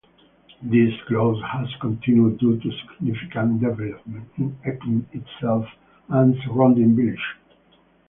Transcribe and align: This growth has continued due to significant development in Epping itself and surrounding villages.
This 0.63 0.95
growth 1.05 1.39
has 1.43 1.67
continued 1.79 2.39
due 2.39 2.57
to 2.59 2.71
significant 2.89 3.59
development 3.61 4.27
in 4.39 4.57
Epping 4.65 5.05
itself 5.13 5.67
and 6.09 6.35
surrounding 6.43 6.95
villages. 6.95 7.21